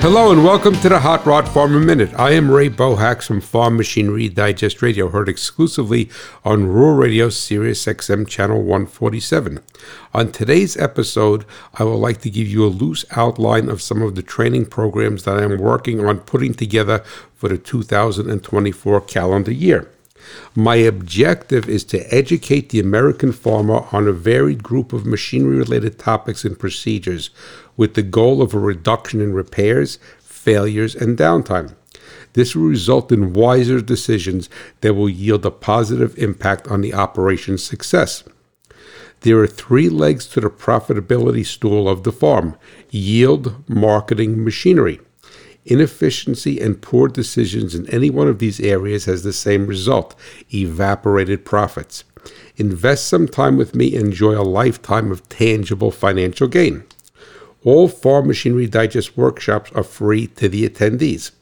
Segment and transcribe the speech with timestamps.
[0.00, 2.14] Hello and welcome to the Hot Rod Farmer Minute.
[2.14, 6.08] I am Ray Bohacz from Farm Machinery Digest Radio, heard exclusively
[6.44, 9.58] on Rural Radio Sirius XM Channel 147.
[10.14, 11.44] On today's episode,
[11.74, 15.24] I would like to give you a loose outline of some of the training programs
[15.24, 17.00] that I am working on putting together
[17.34, 19.90] for the 2024 calendar year.
[20.54, 25.98] My objective is to educate the American farmer on a varied group of machinery related
[25.98, 27.30] topics and procedures
[27.78, 31.74] with the goal of a reduction in repairs, failures, and downtime.
[32.34, 34.50] This will result in wiser decisions
[34.82, 38.24] that will yield a positive impact on the operation's success.
[39.20, 42.56] There are three legs to the profitability stool of the farm
[42.90, 45.00] yield, marketing, machinery.
[45.64, 50.14] Inefficiency and poor decisions in any one of these areas has the same result
[50.54, 52.04] evaporated profits.
[52.56, 56.84] Invest some time with me and enjoy a lifetime of tangible financial gain.
[57.64, 61.32] All Farm Machinery Digest workshops are free to the attendees.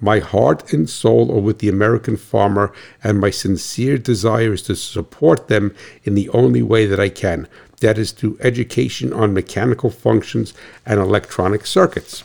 [0.00, 4.76] My heart and soul are with the American farmer, and my sincere desire is to
[4.76, 7.48] support them in the only way that I can
[7.80, 12.24] that is, through education on mechanical functions and electronic circuits.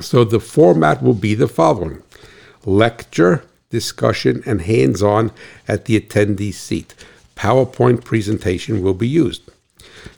[0.00, 2.02] So the format will be the following
[2.64, 5.30] lecture, discussion, and hands on
[5.68, 6.94] at the attendee seat.
[7.36, 9.42] PowerPoint presentation will be used.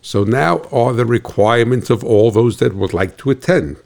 [0.02, 3.76] So now are the requirements of all those that would like to attend.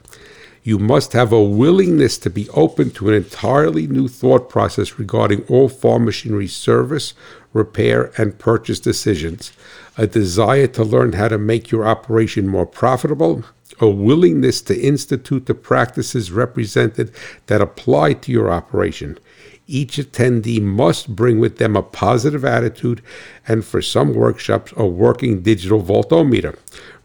[0.65, 5.43] You must have a willingness to be open to an entirely new thought process regarding
[5.49, 7.13] all farm machinery service,
[7.51, 9.51] repair, and purchase decisions,
[9.97, 13.43] a desire to learn how to make your operation more profitable,
[13.81, 17.13] a willingness to institute the practices represented
[17.47, 19.19] that apply to your operation.
[19.67, 23.01] Each attendee must bring with them a positive attitude,
[23.47, 26.57] and for some workshops, a working digital voltometer.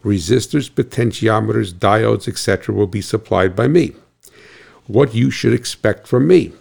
[0.03, 3.93] Resistors, potentiometers, diodes, etc., will be supplied by me.
[4.87, 6.53] What you should expect from me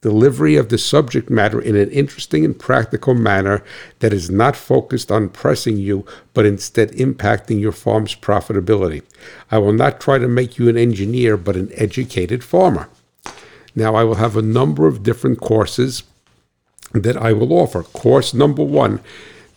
[0.00, 3.62] delivery of the subject matter in an interesting and practical manner
[3.98, 9.02] that is not focused on pressing you, but instead impacting your farm's profitability.
[9.50, 12.88] I will not try to make you an engineer, but an educated farmer.
[13.74, 16.02] Now, I will have a number of different courses
[16.92, 17.82] that I will offer.
[17.82, 19.00] Course number one,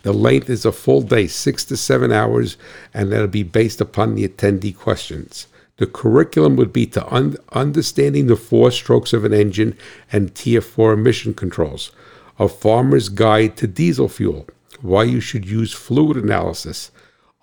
[0.02, 2.56] the length is a full day, six to seven hours,
[2.92, 5.46] and that'll be based upon the attendee questions.
[5.78, 9.76] The curriculum would be to un- understanding the four strokes of an engine
[10.12, 11.90] and Tier 4 emission controls,
[12.38, 14.46] a farmer's guide to diesel fuel,
[14.82, 16.92] why you should use fluid analysis,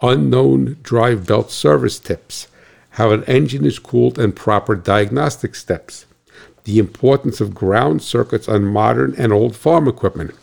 [0.01, 2.47] unknown drive belt service tips,
[2.91, 6.05] how an engine is cooled and proper diagnostic steps,
[6.63, 10.35] the importance of ground circuits on modern and old farm equipment,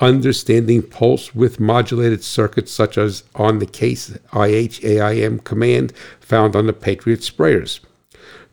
[0.00, 6.72] understanding pulse width modulated circuits such as on the case IHAIM command found on the
[6.72, 7.80] Patriot sprayers.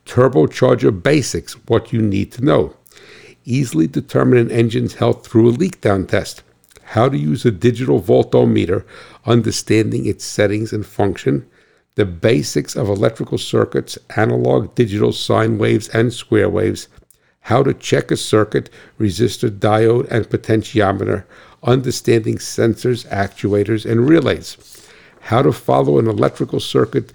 [0.06, 2.76] Turbocharger basics, what you need to know.
[3.46, 6.44] Easily determine an engine's health through a leak down test.
[6.84, 8.84] How to use a digital voltometer,
[9.26, 11.48] understanding its settings and function.
[11.96, 16.88] The basics of electrical circuits, analog, digital sine waves, and square waves
[17.42, 18.70] how to check a circuit,
[19.00, 21.24] resistor, diode, and potentiometer,
[21.64, 24.58] understanding sensors, actuators, and relays,
[25.22, 27.12] how to follow an electrical circuit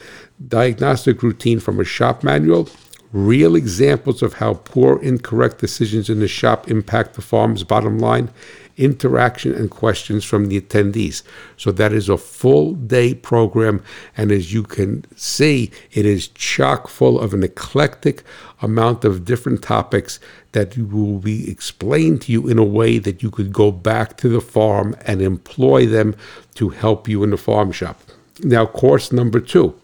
[0.48, 2.68] diagnostic routine from a shop manual,
[3.12, 8.28] real examples of how poor, incorrect decisions in the shop impact the farm's bottom line,
[8.76, 11.22] interaction and questions from the attendees.
[11.56, 13.82] So that is a full day program.
[14.16, 18.22] And as you can see, it is chock full of an eclectic
[18.62, 20.18] amount of different topics
[20.52, 24.28] that will be explained to you in a way that you could go back to
[24.28, 26.14] the farm and employ them
[26.54, 28.00] to help you in the farm shop.
[28.42, 29.74] Now, course number two,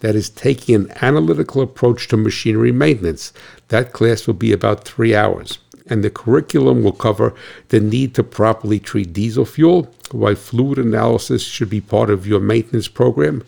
[0.00, 3.34] that is taking an analytical approach to machinery maintenance.
[3.68, 7.34] That class will be about three hours and the curriculum will cover
[7.68, 12.40] the need to properly treat diesel fuel, why fluid analysis should be part of your
[12.40, 13.44] maintenance program,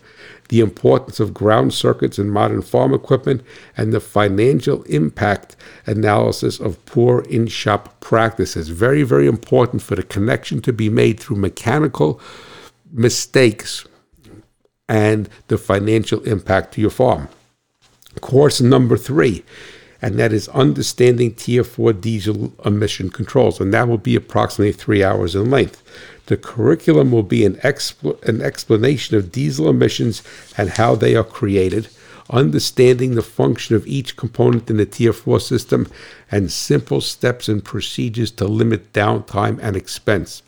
[0.49, 3.41] the importance of ground circuits in modern farm equipment,
[3.77, 5.55] and the financial impact
[5.85, 8.69] analysis of poor in shop practices.
[8.69, 12.19] Very, very important for the connection to be made through mechanical
[12.91, 13.87] mistakes
[14.89, 17.29] and the financial impact to your farm.
[18.19, 19.45] Course number three
[20.01, 25.03] and that is understanding Tier 4 diesel emission controls, and that will be approximately three
[25.03, 25.83] hours in length.
[26.25, 30.23] The curriculum will be an, expl- an explanation of diesel emissions
[30.57, 31.89] and how they are created,
[32.29, 35.87] understanding the function of each component in the Tier 4 system,
[36.31, 40.41] and simple steps and procedures to limit downtime and expense.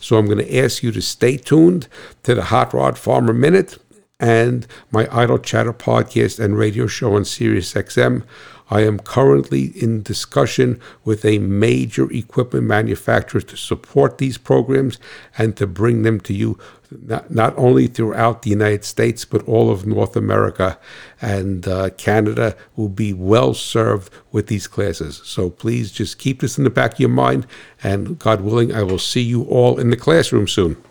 [0.00, 1.88] So I'm going to ask you to stay tuned
[2.24, 3.78] to the Hot Rod Farmer Minute
[4.20, 8.24] and my Idle Chatter podcast and radio show on SiriusXM.
[8.70, 14.98] I am currently in discussion with a major equipment manufacturer to support these programs
[15.38, 16.58] and to bring them to you
[16.90, 20.78] not, not only throughout the United States, but all of North America.
[21.20, 25.20] And uh, Canada will be well served with these classes.
[25.24, 27.46] So please just keep this in the back of your mind.
[27.82, 30.82] And God willing, I will see you all in the classroom soon.